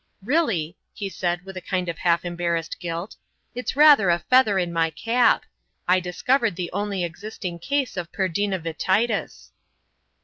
[0.23, 3.17] Really," he added, with a kind of half embarrassed guilt,
[3.53, 5.45] "it's rather a feather in my cap.
[5.87, 9.51] I discovered the only existing case of perdinavititis."